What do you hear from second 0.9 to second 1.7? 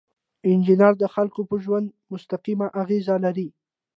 د خلکو په